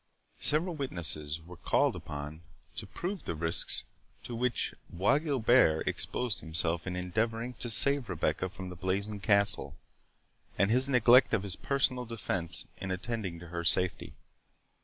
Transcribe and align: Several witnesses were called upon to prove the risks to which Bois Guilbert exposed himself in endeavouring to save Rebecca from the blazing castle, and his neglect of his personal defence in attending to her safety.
Several 0.39 0.73
witnesses 0.73 1.41
were 1.45 1.55
called 1.57 1.95
upon 1.95 2.41
to 2.77 2.87
prove 2.87 3.23
the 3.25 3.35
risks 3.35 3.83
to 4.23 4.33
which 4.35 4.73
Bois 4.89 5.19
Guilbert 5.19 5.87
exposed 5.87 6.39
himself 6.39 6.87
in 6.87 6.95
endeavouring 6.95 7.53
to 7.59 7.69
save 7.69 8.09
Rebecca 8.09 8.49
from 8.49 8.69
the 8.69 8.75
blazing 8.75 9.19
castle, 9.19 9.75
and 10.57 10.71
his 10.71 10.89
neglect 10.89 11.35
of 11.35 11.43
his 11.43 11.55
personal 11.55 12.05
defence 12.05 12.65
in 12.77 12.89
attending 12.89 13.39
to 13.41 13.49
her 13.49 13.63
safety. 13.63 14.13